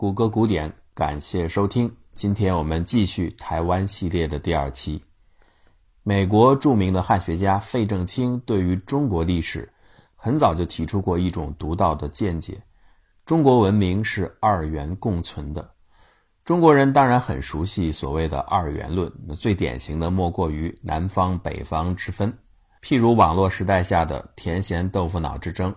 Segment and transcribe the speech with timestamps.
[0.00, 1.94] 谷歌古典，感谢收听。
[2.14, 5.04] 今天我们继续台湾系列的第二期。
[6.02, 9.70] 美国著名的汉学家费正清对于中国历史
[10.16, 12.62] 很早就提出过一种独到的见解：
[13.26, 15.70] 中国文明是二元共存的。
[16.46, 22.32] 中国人当然很熟悉所谓的二元论，那最典型的莫过于南方北方之分，
[22.82, 25.70] 譬如网络时代下的甜咸豆腐脑之争。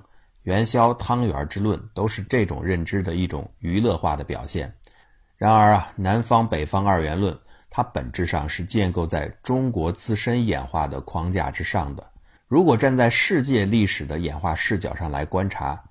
[0.44, 4.74] 元宵汤圆之论都是这种认知的一种娱乐化的表现。
[5.36, 7.38] 然而啊，南方北方二元论，
[7.70, 12.06] 它本质上是建构在中国自身演化的框架之上的。
[12.48, 15.82] 如果站在世界历史的演化视角上来观察，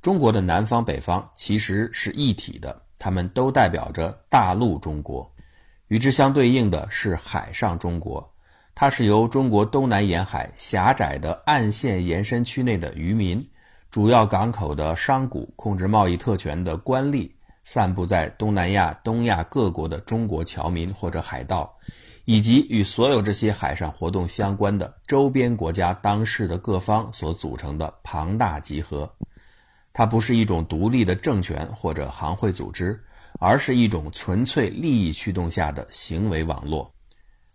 [0.00, 5.30] 中国的南方北方其实是一体的，它们都代表着大陆中国。
[5.88, 8.26] 与之相对应的是海上中国，
[8.74, 13.42] 它是由中国东南沿海狭窄的岸线延伸区内的渔民。
[13.92, 17.30] 主要港口的商贾、控制贸易特权的官吏、
[17.62, 21.70] 散布在东南亚、东亚各国的中国侨民或者海盗，
[22.24, 29.06] 以及与所有这些海上活动相关的周边国家当事的各方所组成的庞大集合。
[29.92, 32.98] 它不是一种独立的政权或者行会组织，
[33.40, 36.90] 而是一种纯粹利益驱动下的行为网络。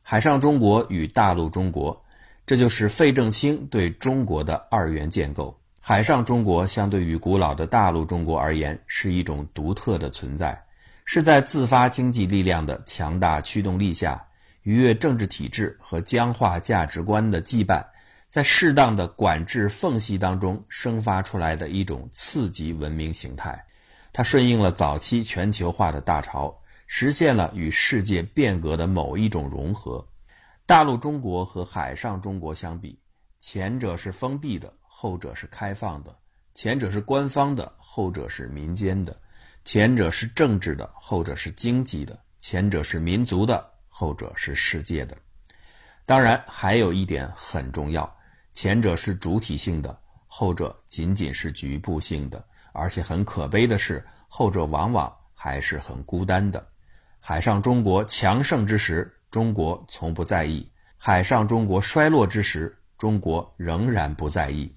[0.04, 2.00] 海上中国与大陆中国，
[2.46, 5.52] 这就是费正清对中国的二元建构。
[5.90, 10.62] 海上中国相对于古老的大陆中国而言，是一种独特的存在，
[11.06, 14.22] 是在自发经济力量的强大驱动力下，
[14.64, 17.82] 逾越政治体制和僵化价值观的羁绊，
[18.28, 23.58] 在适当的管制缝隙当中生发出来的一种次级文明形态。
[24.12, 26.54] 它顺应了早期全球化的大潮，
[26.86, 30.06] 实现了与世界变革的某一种融合。
[30.66, 33.00] 大陆中国和海上中国相比，
[33.40, 34.74] 前者是封闭的。
[35.00, 36.18] 后者是开放的，
[36.56, 39.14] 前者是官方的，后者是民间的；
[39.64, 45.16] 前者是政治的，后者是经济的；前者是民族的，后者是世界的。
[46.04, 48.12] 当然，还有一点很重要：
[48.54, 49.96] 前者是主体性的，
[50.26, 52.44] 后者仅仅是局部性的。
[52.74, 56.68] 而且很可悲的是，后者往往还是很孤单的。
[57.20, 60.68] 海上中国强盛之时，中国从不在意；
[60.98, 64.74] 海上中国衰落之时，中国仍然不在意。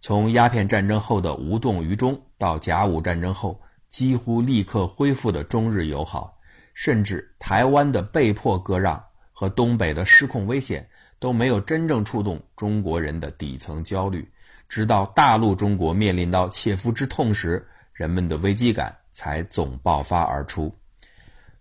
[0.00, 6.38] 从鸦片战争后的无动于衷，到甲午战争后几乎立刻恢复的中日友好，
[6.72, 10.88] 甚至台湾的被迫割让和东北的失控危险，
[11.18, 14.26] 都没有真正触动中国人的底层焦虑。
[14.68, 20.72] 直到大陆中国面临到切肤之痛时，人们的危机感才总爆发而出。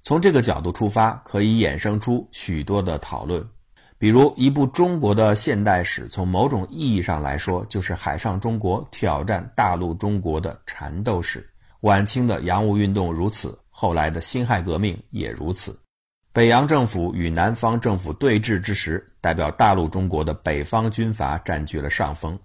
[0.03, 3.45] 从这个角度出发，可以衍生出许多的讨论。
[4.00, 11.47] 比如，一部中国的现代史，从某种意义上来说，就是海上中国挑战大陆中国的缠斗史。
[11.81, 15.80] 晚清的洋务运动如此，后来的辛亥革命也如此。
[16.31, 22.38] 北洋政府与南方政府对峙之时，代表大陆中国的北方军阀占据了上风。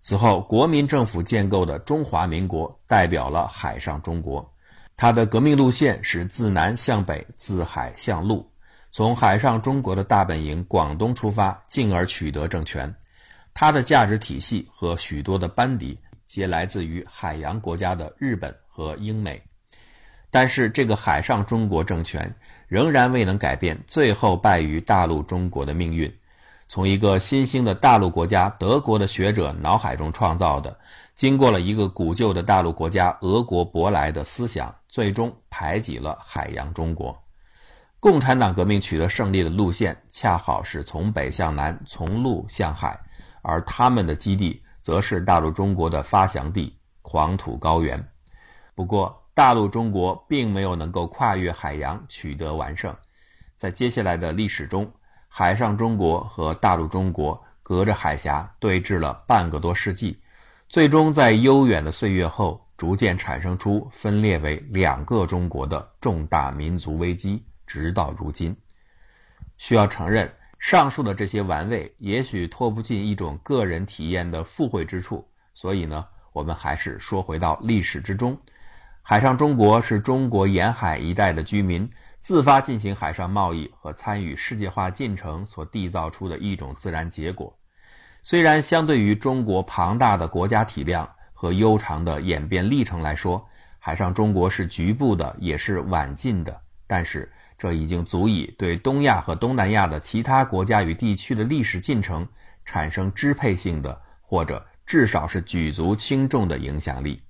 [0.00, 4.50] 此后，国民政府建构的中华民国代表了海上中国，
[4.96, 8.48] 它的革命路线是自南向北，自海向陆。
[8.96, 12.90] 从海上中国的大本营广东出发，进而取得政权。
[13.52, 19.38] 它的价值体系和许多的班底皆来自于海洋国家的日本和英美。
[20.30, 22.34] 但是，这个海上中国政权
[22.68, 26.10] 仍然未能改变最后败于大陆中国的命运。
[26.66, 30.74] 从一个新兴的大陆国家德国的学者脑海中创造的，
[31.14, 37.14] 经过了一个古旧的大陆国家俄国舶来的思想，最终排挤了海洋中国。
[37.98, 42.98] 共产党革命取得胜利的路线恰好是从北向南，从陆向海，
[43.42, 48.06] 而他们的基地则是大陆中国的发祥地——黄土高原。
[48.74, 52.94] 不过，大陆中国并没有能够跨越海洋取得完胜。
[53.56, 54.88] 在接下来的历史中，
[55.28, 60.20] 海上中国和大陆中国隔着海峡对峙了半个多世纪，
[60.68, 67.42] 最终在悠远的岁月后，逐渐产生出分裂为两个中国的重大民族危机。
[67.66, 68.56] 直到如今，
[69.58, 75.26] 需要承认，上述的这些玩味也许脱不进一种个人体验的附会之处。
[75.52, 78.38] 所以呢，我们还是说回到历史之中。
[79.02, 81.88] 海上中国是中国沿海一带的居民
[82.20, 87.56] 自发进行海上贸易和参与世界化进程所缔造出的一种自然结果。
[88.22, 93.46] 虽然相对于中国庞大的国家体量和悠长的演变历程来说，
[93.78, 97.30] 海上中国是局部的，也是晚近的，但是。
[97.58, 102.28] 这已经足以对东亚和东南亚的其他国家与地区的历史进程
[102.64, 107.22] 产生支配性的，或者至少是举足轻重的影响力。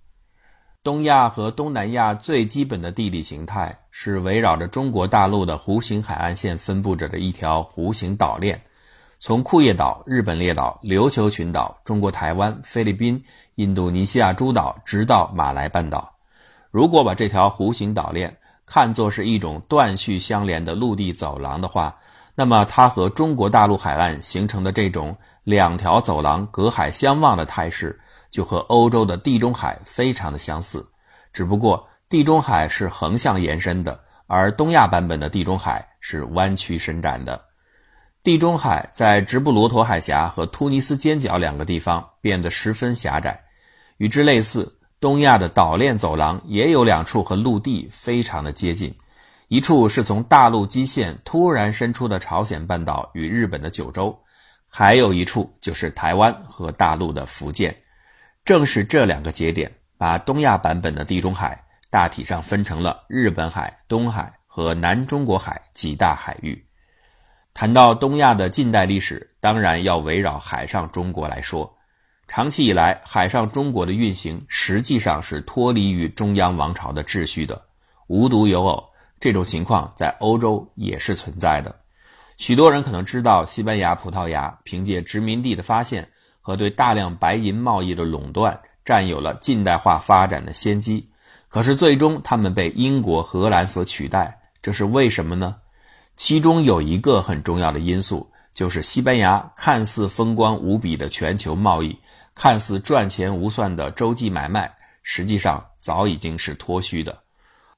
[0.82, 8.62] 东亚和东南亚最基本的地理形态是围绕着中国大陆的弧形海岸线分布着的一条弧形岛链，
[9.18, 13.24] 从库页岛、日本列岛、琉球群岛、中国台湾、菲律宾、
[13.56, 16.14] 印度尼西亚诸岛，直到马来半岛。
[16.70, 18.36] 如果把这条弧形岛链
[18.66, 21.96] 看作是一种断续相连的陆地走廊的话，
[22.34, 27.98] 那么它和中国大陆海岸形成的这种两条走廊隔海相望的态势。
[28.28, 30.84] 就和欧洲的地中海非常的相似，
[31.32, 37.40] 只不过地中海是横向延伸的，而东亚版本的地中海是弯曲伸展的。
[38.22, 43.40] 地中海在直布罗陀海峡和突尼斯尖角两个地方变得十分狭窄。
[43.98, 48.94] 与之类似，东亚的岛链走廊也有两处和陆地非常的接近，
[49.48, 54.18] 一处是从大陆基线突然伸出的朝鲜半岛与日本的九州，
[54.68, 57.76] 还有一处就是台湾和大陆的福建。
[58.42, 66.66] 正是这两个节点，把东亚版本的地中海大体上分成了日本海、东海和南中国海几大海域。
[67.52, 71.75] 谈到东亚的近代历史，当然要围绕海上中国来说。
[72.28, 77.60] 长期以来，海上中国的运行实际上是脱离于中央王朝的秩序的。
[78.08, 78.84] 无独有偶，
[79.20, 81.74] 这种情况在欧洲也是存在的。
[82.36, 86.08] 许多人可能知道，西班牙、葡萄牙凭借殖民地的发现。
[86.46, 91.04] 和对大量白银贸易的垄断，占有了近代化发展的先机。
[91.48, 95.56] 可是最终，他们被英国、荷兰所取代，这是为什么呢？
[96.16, 101.98] 其中有一个很重要的因素，就是西班牙看似风光无比的全球贸易，
[102.36, 104.70] 看似赚钱无算的洲际买卖，
[105.02, 107.18] 实际上早已经是脱虚的。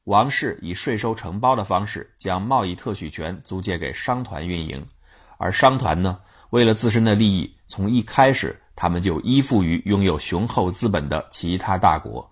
[0.02, 4.84] 王室以税收承包的方式，将贸易特许权租借给商团运营，
[5.38, 6.18] 而商团呢？
[6.50, 12.28] 为了自身的利益，从一开始他们就依附于拥有雄厚资本的其他大国，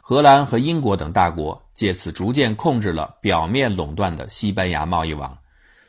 [0.00, 5.38] 荷兰和英国等大国借此逐渐控制了表面垄断的西班牙贸易网。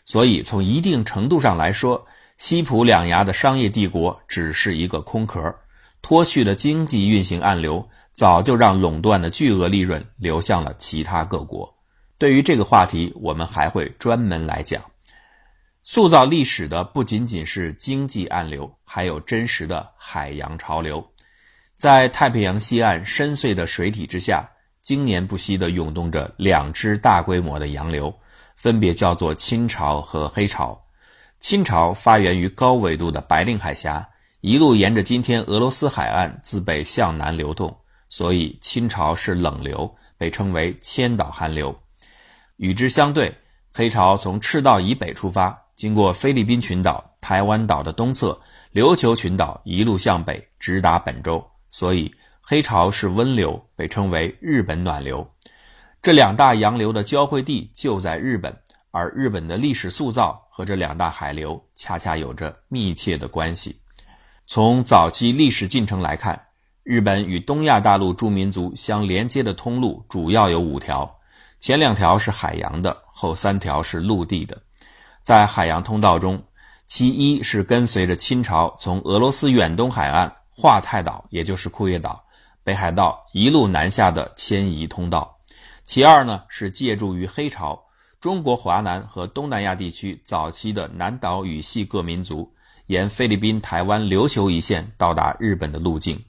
[0.06, 2.06] 所以，从一定程度上来说，
[2.38, 5.56] 西普两牙的商业帝国只是一个空壳，
[6.02, 11.74] 脱去的经济运行暗流早就让垄断的巨额利润流向了其他各国。
[12.18, 14.84] 对于这个话题，我们还会专门来讲。
[15.84, 21.04] 塑造历史的不仅仅是经济暗流，还有真实的海洋潮流。
[21.76, 24.48] 在太平洋西岸深邃的水体之下，
[24.82, 28.14] 经年不息地涌动着两支大规模的洋流，
[28.56, 30.80] 分别叫做清潮和黑潮。
[31.40, 34.06] 清潮发源于高纬度的白令海峡，
[34.42, 37.76] 一路沿着今天俄罗斯海岸自北向南流动，
[38.08, 41.78] 所以亲潮是冷流，被称为千岛寒流。
[42.56, 43.36] 与之相对，
[43.74, 45.62] 黑潮从赤道以北出发。
[45.76, 48.40] 经过菲律宾群岛、台湾岛的东侧，
[48.74, 52.10] 琉球群岛一路向北，直达本州，所以
[52.40, 55.30] 黑潮是温流，被称为日本暖流。
[56.02, 58.58] 这两大洋流的交汇地就在日本，
[58.92, 63.76] 而日本的历史塑造和这两大海流恰恰有着密切的关系。
[64.52, 66.48] 从早期历史进程来看，
[66.82, 71.08] 日本与东亚大陆诸民族相连接的通路主要有五条，
[71.60, 74.60] 前两条是海洋的，后三条是陆地的。
[75.22, 76.42] 在海洋通道中，
[76.88, 82.20] 其一是跟随着清朝从俄罗斯远东海岸华太岛，也就是库页岛、
[82.64, 85.30] 北海道一路南下的迁移通道；
[85.84, 87.80] 其二呢是借助于黑潮，
[88.20, 92.52] 中国华南和东南亚地区早期的南岛语系各民族
[92.90, 96.20] 沿菲律宾、台湾、琉球一线到达日本的路径。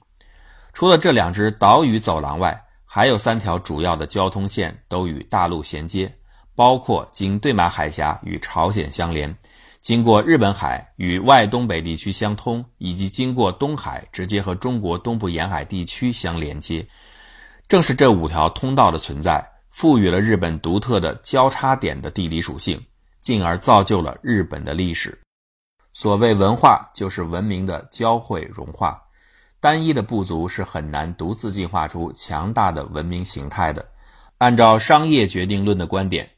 [0.73, 6.13] 除了这两支岛屿走廊外，还有三条主要的交通线都与大陆衔接。
[6.53, 9.35] 包括经对马海峡与朝鲜相连，
[9.79, 16.85] 经过日本海与外东北地区相通，以及经过东海直接和中国东部沿海地区相连接。
[17.67, 22.79] 正是这五条通道的存在，赋予了日本独特的交叉点的地理属性，
[23.19, 25.20] 进而造就了日本的历史。
[25.93, 29.01] 所谓文化，就是文明的交汇融化。
[29.59, 33.85] 单一的部族是很难独自进化出强大的文明形态的。
[34.37, 36.29] 按照商业决定论的观点。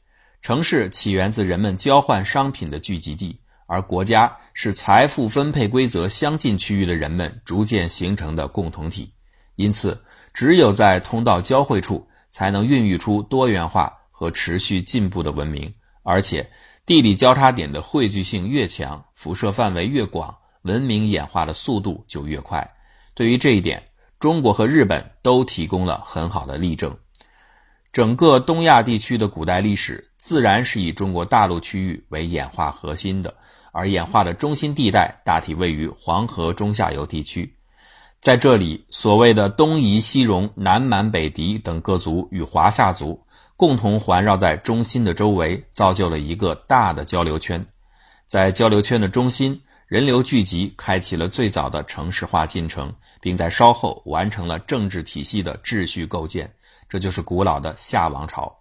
[0.42, 9.10] 城市起源自人们交换商品的聚集地，而国家是财富分配规则相近区域的人们逐渐形成的共同体。
[9.56, 9.98] 因此，
[10.34, 15.72] 只有在通道交汇处，才能孕育出多元化和持续进步的文明。
[16.02, 16.46] 而且，
[16.86, 22.68] 地理交叉点的汇聚性越强，辐射范围越广，文明演化的速度就越快。
[23.14, 23.82] 对于这一点，
[24.20, 26.94] 中国和日本都提供了很好的例证。
[27.90, 33.32] 整个东亚地区的古代历史自然是以中国大陆区域为演化核心的，
[33.72, 37.50] 而演化的中心地带大体位于黄河中下游地区。
[38.20, 43.18] 在这里，所谓的东夷、西戎、南蛮、北狄等各族与华夏族
[43.56, 47.64] 共同环绕在中心的周围，造就了一个大的交流圈。
[48.26, 56.52] 在交流圈的中心，人流聚集，开启了最早的城市化进程，并在稍后完成了政治体系的秩序构建。
[56.88, 58.52] 这就是古老的夏王朝。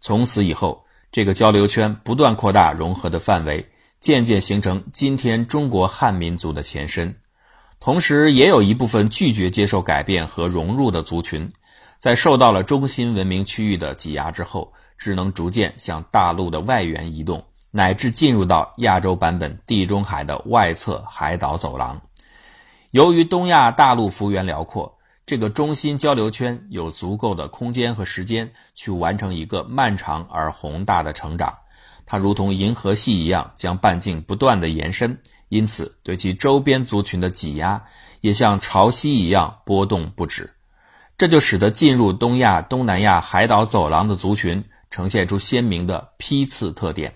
[0.00, 3.64] 从此以后，这个交流圈不断扩大融合的范围，
[4.00, 7.14] 渐渐形成今天中国汉民族的前身。
[7.78, 11.50] 同时，也有一部分拒绝接受改变和融入的族群，
[12.00, 22.00] 在受到了中心文明区域的挤压之后，只能逐渐向大陆的外缘移动，乃至进入到亚洲版本地中海的外侧海岛走廊。
[22.92, 24.90] 由于东亚大陆幅员辽阔，
[25.26, 31.54] 这个中心交流圈有足够的空间和时间去完成一个漫长而宏大的成长。
[32.06, 35.16] 它如同银河系一样，将半径不断的延伸。
[35.50, 37.80] 因此，对其周边族群的挤压
[38.22, 40.52] 也像潮汐一样波动不止，
[41.20, 47.14] 这就使得进入东亚、东南亚海岛走廊的族群呈现出鲜明的批次特点。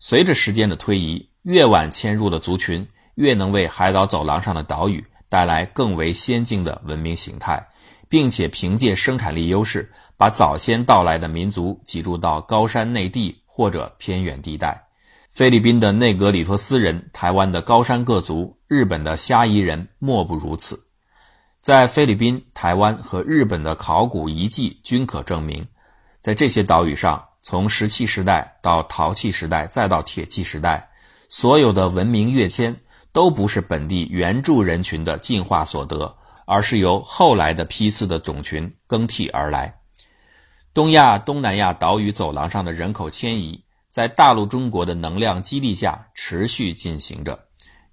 [0.00, 2.84] 随着时间的推移，越晚迁入的族群
[3.14, 7.64] 越能为海岛走廊上的岛屿带来更为先进的文明形态，
[8.08, 14.88] 并且凭借生产力优势，把早先到来的民族挤入到高山内地或者偏远地带。
[15.28, 20.76] 菲律宾的内格里托斯人、台湾的高山各族、日本的虾夷人莫不如此。
[21.60, 25.66] 在菲律宾、台湾和日本的考古遗迹均可证明，
[26.20, 30.88] 在这些岛屿上，从石器时代到陶器时代再到铁器时代，
[31.28, 32.74] 所有的文明跃迁
[33.12, 39.74] 都不是本地原住人群的进化所得，而是由后来的批次的种群更替而来。
[40.72, 43.62] 东亚、东南亚岛屿走廊上的人口迁移。
[43.90, 47.36] 在大陆中国的能量激励下持续进行着。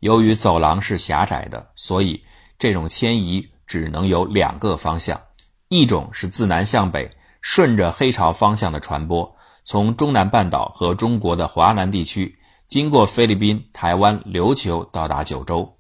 [0.02, 2.24] 由于走廊是狭窄的，所以
[2.60, 5.22] 这种迁移只能有两个方向：
[5.68, 7.08] 一种是自南向北，
[7.42, 9.30] 顺着黑潮方向的传播，
[9.64, 12.34] 从中南半岛和中国的华南地区，
[12.68, 15.72] 经过菲律宾、台湾、琉球到达九州。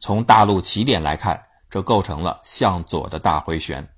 [0.00, 1.40] 从大陆起点来看，
[1.70, 3.88] 这构成了向左的大回旋。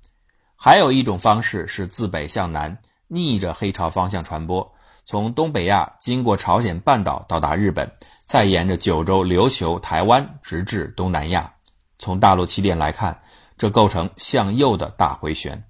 [0.55, 4.71] 还有一种方式是自北向南，逆着黑潮方向传播。
[5.03, 7.91] 从东北亚经过朝鲜半岛到达日本，
[8.25, 11.51] 再沿着九州、琉球、台湾直至东南亚。
[11.97, 13.19] 从大陆起点来看，
[13.61, 15.63] 这构成向右的大回旋。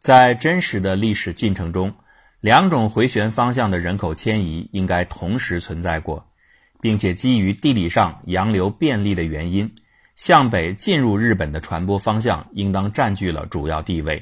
[0.00, 1.94] 在真实的历史进程中，
[2.40, 6.28] 两种回旋方向的人口迁移应该同时存在过，
[6.80, 9.72] 并且基于地理上洋流便利的原因，
[10.16, 14.20] 向北进入日本的传播方向应当占据了主要地位。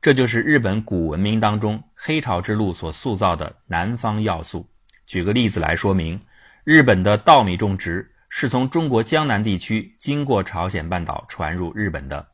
[0.00, 4.64] 这就是日本古文明当中黑潮之路所塑造的南方要素。
[5.04, 6.20] 举个例子来说明，
[6.62, 12.26] 日本的稻米种植是从中国江南地区经过朝鲜半岛传入日本的，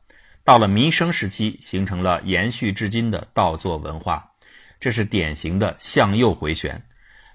[0.45, 4.25] 到了弥生时期形成了延续至今的稻作文化，
[4.79, 6.81] 这是典型的向右回旋。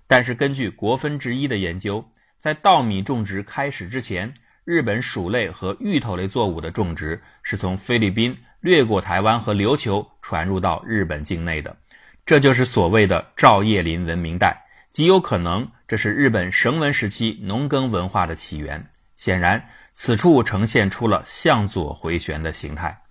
[0.07, 2.03] 但是根据国分之一的研究，
[2.39, 4.33] 在稻米种植开始之前，
[4.65, 8.35] 日本薯类和芋头类作物的种植是从菲律宾。
[8.63, 11.77] 掠过台湾和琉球，传入到日本境内的，
[12.25, 14.57] 这就是所谓的照叶林文明带，
[14.93, 18.89] 极有可能这是日本绳文时期农耕文化的起源。
[19.15, 23.03] 显然，此处呈现出了向左回旋的形态。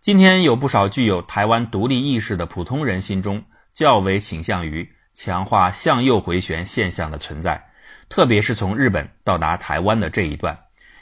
[0.00, 3.42] 今天有不少具有台湾独立意识的普通人心中
[3.74, 7.60] 较为倾向于强化向右回旋现象的存在，
[8.08, 10.56] 特别是从日本到达台湾的这一段，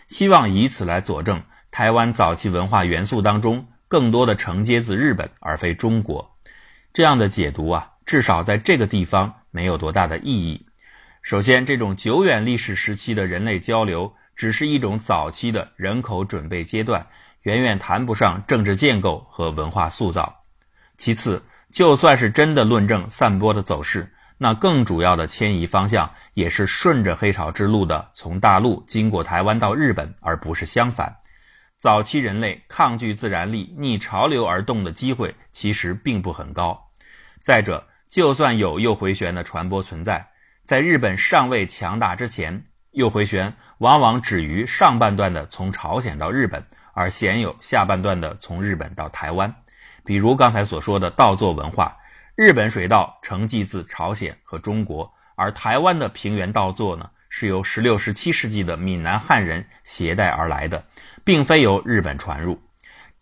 [0.08, 1.42] 希望以此来佐证。
[1.70, 6.34] 台湾早期文化元素当中，更多的承接自日本而非中国，
[6.94, 10.66] 这样的解读啊，至少在这个地方没有多大的意义。
[11.24, 17.06] 首先，这种久远历史时期的人类交流，只是一种早期的人口准备阶段，
[17.44, 20.42] 远远谈不上政治建构和文化塑造。
[20.98, 31.16] 其次，就算是真的论证散播的走势，那更主要的迁移方向也是顺着黑潮之路的，从大陆经过台湾到日本，而不是相反。
[31.78, 36.78] 早期人类抗拒自然力、逆潮流而动的机会其实并不很高。
[37.40, 40.28] 再者，就算有右回旋的传播存在，
[40.64, 49.54] 在日本尚未强大之前，右回旋往往止于上半段的从朝鲜到日本，而鲜有下半段的从日本到台湾。
[50.04, 51.96] 比如刚才所说的稻作文化，
[52.34, 60.84] 日本水稻承继自朝鲜和中国，而台湾的平原稻作呢，是由十六、十七世纪的闽南汉人携带而来的。
[61.24, 62.60] 并非由日本传入。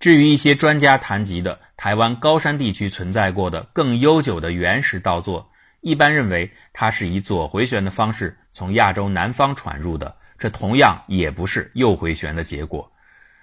[0.00, 5.51] 至于一些专家谈及的台湾高山地区存在过的更悠久的原始稻作，
[5.82, 12.90] 一般认为它是以左回旋的方式从亚洲南方传入的，这同样也不是右回旋的结果。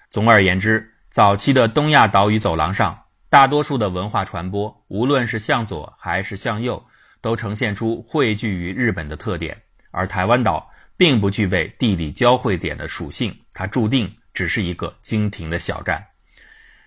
[0.10, 6.84] 总而言之，早期的东亚岛屿走廊上，大多数的文化传播，无论是向左还是向右，
[7.22, 9.56] 都呈现出汇聚于日本的特点。
[9.92, 16.04] 而台湾岛并不具备地理交汇点的属性，它注定只是一个经停的小站。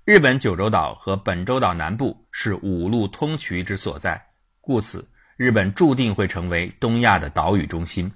[0.05, 4.21] 日本九州岛和本州岛南部是五路通衢之所在，
[4.61, 5.09] 故此
[5.43, 8.09] 日本注定会成为东亚的岛屿中心。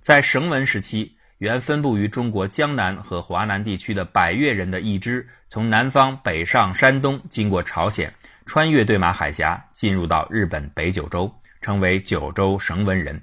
[0.00, 8.12] 在绳文时期，原分布于中国江南和华南地区的百越人的一支，从南方北上山东，经过朝鲜，
[8.46, 13.22] 穿越对马海峡，进入到日本北九州，成为九州绳文人。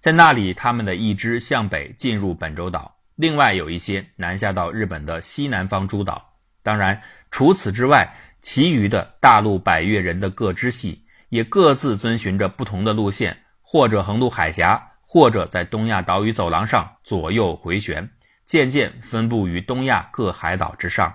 [0.00, 6.28] 在那里，他们的一支向北进入本州岛，另外有一些南下到日本的西南方诸岛。
[6.64, 7.00] 当然。
[7.30, 8.08] 除此之外，
[8.42, 11.03] 其余的大陆百越人的各支系
[11.34, 18.08] 也各自遵循着不同的路线，或者横渡海峡，或者在东亚岛屿走廊上左右回旋，
[18.46, 21.12] 渐渐分布于东亚各海岛之上。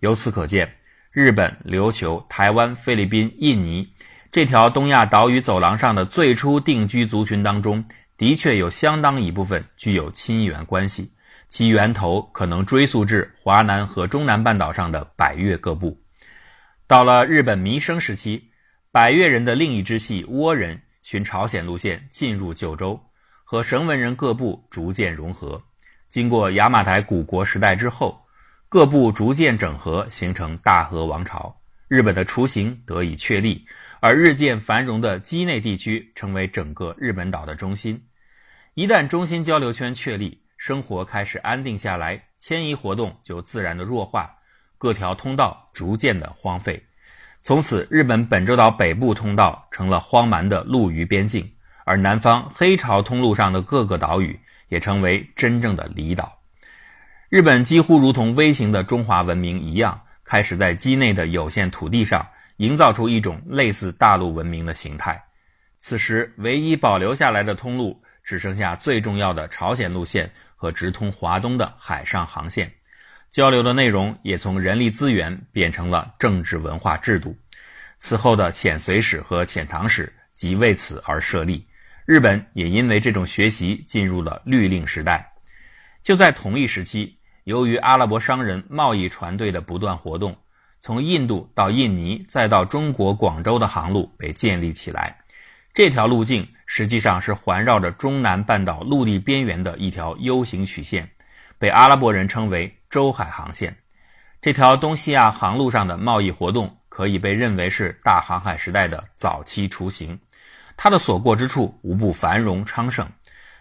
[0.00, 0.76] 由此可见，
[1.10, 3.88] 日本、琉球、台湾、菲律宾、印尼
[4.30, 7.86] 这条东亚岛屿走廊上的最初定居族群当中，
[8.18, 11.14] 的确有相当一部分具有亲缘关系。
[11.48, 15.98] 其源头可能追溯至华南和中南半岛上的百越各部。
[16.86, 18.50] 到了日本弥生时期，
[18.90, 22.98] 百越人的另一支系倭人循朝鲜路线进入九州，
[23.44, 25.62] 和绳文人各部逐渐融合。
[26.08, 28.18] 经过雅马台古国时代之后，
[28.66, 31.54] 各部逐渐整合，形成大和王朝。
[31.86, 33.62] 日本的雏形得以确立，
[34.00, 38.02] 而日渐繁荣的畿内地区成为整个日本岛的中心。
[38.72, 44.34] 一旦中心交流圈确立，生活开始安定下来，迁移活动就自然的弱化，
[44.78, 46.82] 各条通道逐渐的荒废。
[47.48, 51.50] 从此，日本本州岛北部通道成了荒蛮的陆渔边境，
[51.86, 54.38] 而南方黑潮通路上的各个岛屿
[54.68, 56.30] 也成为真正的离岛。
[57.30, 62.28] 日本几乎如同微型的中华文明一样，开始在畿内的有限土地上
[62.58, 65.18] 营造出一种类似大陆文明的形态。
[65.78, 70.30] 此时，唯一保留下来的通路只剩下最重要的朝鲜路线。
[70.60, 72.68] 和直通华东的海上航线，
[73.30, 77.36] 交流的内容也从人力资源变成了政治文化制度。
[77.98, 81.66] 此后的遣隋使和遣唐使即为此而设立。
[82.06, 85.30] 日本也因为这种学习进入了律令时代。
[86.02, 90.36] 就在同一时期，由于阿拉伯商人贸易船队的不断活动，
[90.80, 95.16] 从印度到印尼再到中国广州的航路被建立起来。
[95.72, 96.46] 这条路径。
[96.70, 101.08] 实际上是环绕着中南半岛陆地边缘的一条 U 型曲线，
[101.58, 103.76] 被阿拉伯人称为洲海航线。
[104.40, 110.18] 这条东西亚航路上的贸易活动可以被认为是大航海时代的早期雏形。
[110.76, 113.06] 它的所过之处无不繁荣昌盛，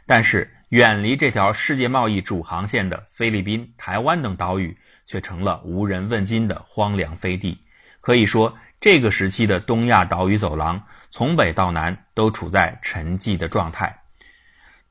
[0.06, 7.60] 但是远离这条世界贸易主航线的菲律宾、台湾等岛屿却成了无人问津的荒凉飞地。
[8.02, 10.82] 可以说，这个时期的东亚岛屿走廊。
[11.10, 13.98] 从北到南都处在沉寂的状态。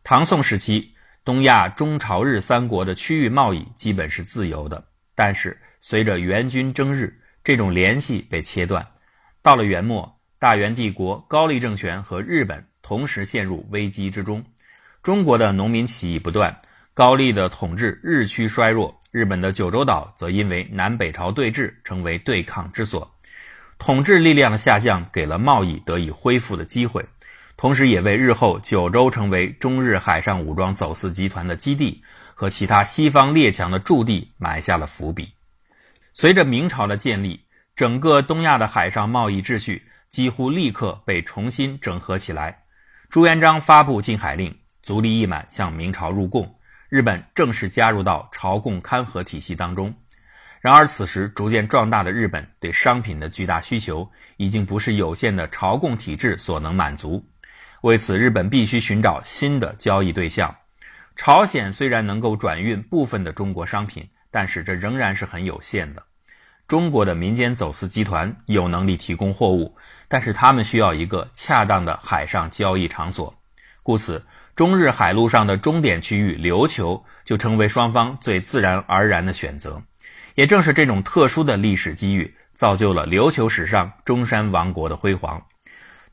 [0.03, 0.93] 唐宋时期，
[1.27, 4.87] 东亚中朝日三国的区域贸易基本是自由的，
[5.17, 7.13] 但是随着元军征日，
[7.43, 8.87] 这种联系被切断。
[9.43, 14.41] 到了元末，大元帝国高丽政权和日本同时陷入危机之中。
[15.03, 16.57] 中国的农民起义不断，
[16.95, 23.17] 高丽的统治日趋衰弱，日本的九州岛则因为南北朝对峙，成为对抗之所。
[23.81, 27.05] 统治力量的下降，给了贸易得以恢复的机会，
[27.57, 32.03] 同时也为日后九州成为中日海上武装走私集团的基地
[32.35, 35.33] 和其他西方列强的驻地埋下了伏笔。
[36.13, 37.41] 随着明朝的建立，
[37.75, 42.59] 整个东亚的海上贸易秩序几乎立刻被重新整合起来。
[43.09, 46.59] 朱元璋发布禁海令，足利义满向明朝入贡，
[46.91, 49.95] 日本正式加入到朝贡勘合体系当中。
[50.61, 57.25] 然而，此时逐渐壮大的日本对商品的巨大需求，已经不是有限的朝贡体制所能满足。
[57.87, 60.53] 为此，日本必须寻找新的交易对象。
[61.15, 66.03] 朝鲜虽然能够转运部分的中国商品，但是这仍然是很有限的。
[66.67, 69.73] 中国的民间走私集团有能力提供货物，
[70.09, 73.33] 但是他们需要一个恰当的海上交易场所。
[73.85, 74.21] 故此，
[74.57, 79.81] 中日海路上的终点区域琉球就成为双方最自然而然的选择。
[80.35, 85.41] 也正是这种特殊的历史机遇，造就了琉球史上中山王国的辉煌。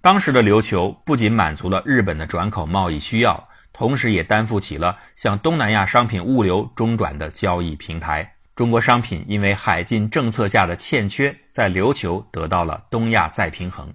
[0.03, 8.29] 当时的琉球不仅满足了日本的转口贸易需要，同时也担负起了向东南亚商品物流中转的交易平台。
[8.53, 13.93] 中国商品因为海禁政策下的欠缺，在琉球得到了东亚再平衡。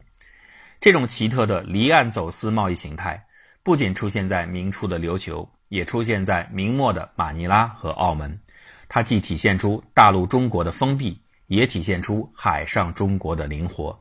[0.80, 3.22] 这种奇特的离岸走私贸易形态，
[3.62, 8.40] 不仅出现在明初的琉球，也出现在明末的马尼拉和澳门。
[8.88, 13.94] 它既体现出大陆中国的封闭，也体现出海上中国的灵活。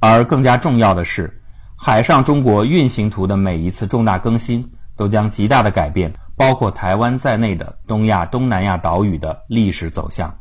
[0.00, 1.42] 而更加重要的是，
[1.76, 10.32] 海上中国运行图的每一次重大更新，都将极大的改变包括台湾在内的东亚、东南亚岛屿的历史走向。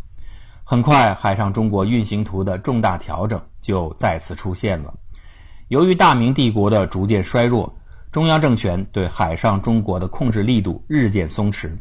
[0.63, 4.93] 很快，海上中国运行图的重大调整就再次出现了。
[5.69, 7.73] 由于大明帝国的逐渐衰弱，
[8.11, 11.71] 中央政权对海上中国的控制力度日渐松弛。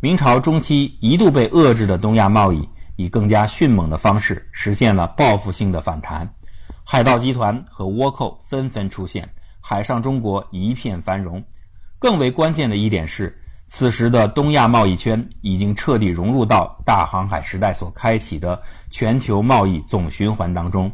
[0.00, 6.28] 明朝中期一度被遏制的东亚贸易，以更加迅猛的方式实现了报复性的反弹。
[6.92, 9.28] 海盗集团和倭寇纷纷出现，
[9.60, 11.40] 海上中国一片繁荣。
[12.00, 13.32] 更为关键的一点是。
[13.68, 20.90] 此时的东亚贸易圈已经彻底融入到大航海时代所开启的全球贸易总循环当中。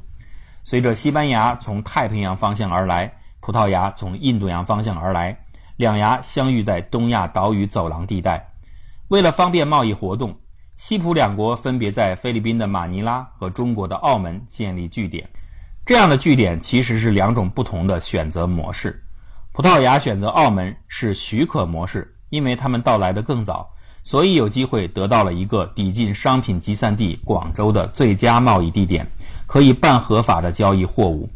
[0.64, 5.35] 随着西班牙从太平洋方向而来，葡萄牙从印度洋方向而来，
[5.76, 8.46] 两牙相遇在东亚岛屿走廊地带。
[9.09, 10.37] 为了方便贸易活动，
[10.76, 15.26] 西葡两国分别在菲律宾的马尼拉和中国的澳门建立据点。
[15.87, 19.03] 这样的据点其实是两种不同的选择模式。
[19.53, 22.12] 葡萄牙选择澳门是许可模式。
[22.29, 23.70] 因为他们到来的更早，
[24.03, 29.07] 所以有机会得到了一个抵近商品集散地广州的最佳贸易地点，
[29.46, 31.31] 可以半合法的交易货物。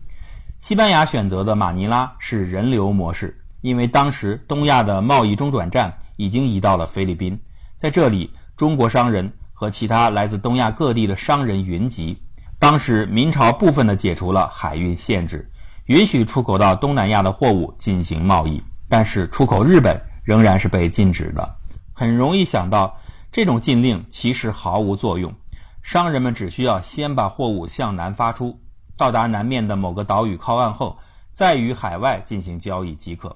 [0.59, 7.41] 西班牙选择的马尼拉是人流模式，因为当时东亚的贸易中转站已经移到了菲律宾，
[7.77, 12.19] 在这里，中国商人和其他来自东亚各地的商人云集。
[12.61, 15.51] 当时明朝部分的解除了海运限制，
[15.87, 20.01] 允许出口到东南亚的货物进行贸易，但是出口日本。
[20.23, 21.57] 仍然是被禁止的，
[21.93, 22.97] 很容易想到，
[23.33, 25.35] 这种禁令其实毫无作用。
[25.83, 28.57] 商人们只需要先把货物向南发出，
[28.97, 30.97] 到达南面的某个岛屿靠岸后，
[31.33, 33.35] 再与海外进行交易即可。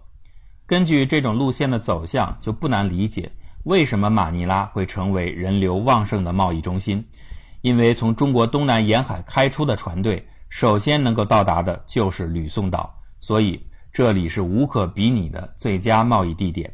[0.67, 3.33] 根据这种路线的走向，就不难理解
[3.65, 7.05] 为什么马尼拉会成为人流旺盛的贸易中心。
[7.65, 13.59] 因为从中国东南沿海开出的船队，首先能够到达的就是吕宋岛，所以
[13.91, 16.71] 这里是无可比拟的最佳贸易地点。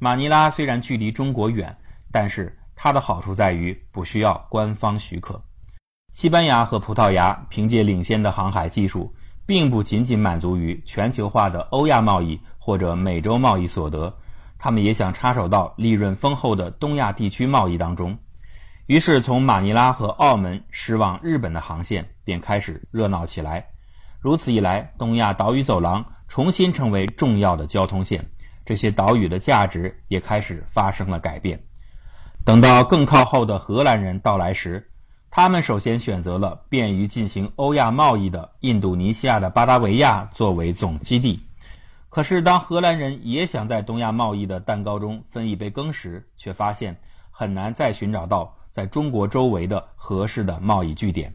[0.00, 1.76] 马尼拉虽然距离中国远，
[2.10, 5.40] 但是它的好处在于不需要官方许可。
[6.10, 9.14] 西班牙和葡萄牙凭借领先的航海技术，
[9.46, 14.12] 并不仅仅满足于全球化的欧亚贸易或者美洲贸易所得，
[14.58, 18.18] 他们也想插手到利润丰厚的东亚地区贸易当中。
[18.86, 23.66] 于是，从马尼拉和澳门驶往日本的航线便开始热闹起来。
[24.20, 28.24] 如此一来，东亚岛屿走廊重新成为重要的交通线。
[28.64, 31.60] 这些岛屿的价值也开始发生了改变。
[32.44, 34.88] 等到更靠后的荷兰人到来时，
[35.32, 41.40] 他们首先选择了便于进行欧亚贸易的印度尼西亚的巴达维亚作为总基地。
[42.08, 46.96] 可是，当荷兰人也想在东亚贸易的蛋糕中分一杯羹时，却发现
[47.32, 51.34] 很难再寻找到在中国周围的合适的贸易据点。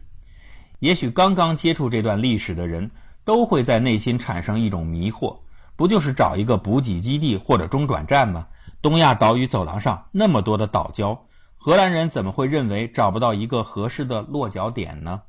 [0.77, 2.88] 也许刚刚接触这段历史的人
[3.25, 5.36] 都会在内心产生一种迷惑。
[5.75, 8.45] 不就是找一个补给基地或者中转站吗？
[8.80, 11.17] 东亚岛屿走廊上那么多的岛礁，
[11.58, 15.19] 荷兰人怎么会认为找不到一个合适的落脚点呢？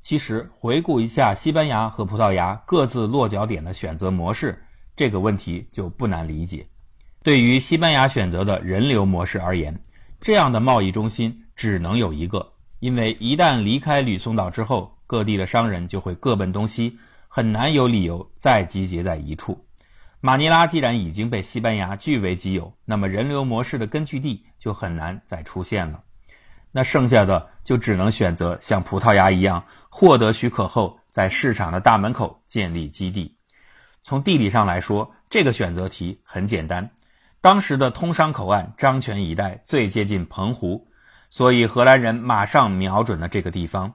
[0.00, 4.64] 其实，回顾一下西班牙和葡萄牙各自落脚点的选择模式，
[4.96, 6.66] 这个问题就不难理解。
[7.22, 9.78] 对于西班牙选择的人流模式而言，
[10.24, 19.62] 这样的贸易中心只能有一个，因为一旦离开吕宋岛之后，各地的商人就会各奔东西，很难有理由再集结在一处。
[20.22, 26.00] 马尼拉既然已经被西班牙据为己有，那么人流模式的根据地就很难再出现了。
[26.72, 33.36] 那剩下的就只能选择像葡萄牙一样，获得许可后在市场的大门口建立基地。
[34.02, 36.90] 从地理上来说，这个选择题很简单。
[37.44, 40.88] 当时的通商口岸漳泉一带最接近澎湖，
[41.28, 43.92] 所以荷兰人马上瞄准了这个地方。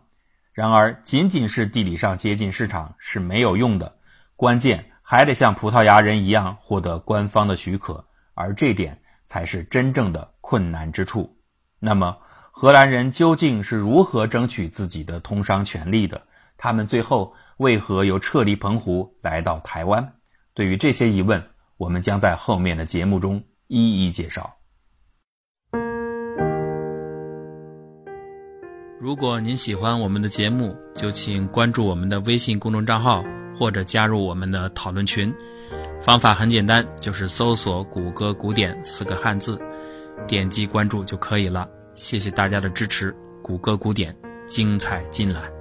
[0.53, 3.95] 然而，仅仅是地理上接近市场是没有用的，
[4.35, 4.85] 关键。
[5.01, 11.35] 还得像葡萄牙人一样获得官方的许可，而这点才是真正的困难之处。
[11.79, 12.19] 那么，
[12.51, 16.21] 荷兰人究竟是如何争取自己的通商权利的？
[16.55, 20.13] 他们最后为何又撤离澎湖来到台湾？
[20.53, 21.43] 对于这些疑问，
[21.79, 24.53] 我们将在后面的节目中一一介绍。
[29.01, 33.23] 如果您喜欢我们的节目，就请关注我们的微信公众账号。
[33.59, 35.35] 或者加入我们的讨论群，
[36.01, 39.59] 方法很简单，就是搜索“谷歌古典”四个汉字，
[40.25, 41.67] 点击关注就可以了。
[41.93, 43.13] 谢谢大家的支持，
[43.43, 44.15] 谷歌古典
[44.47, 45.58] 精彩尽览。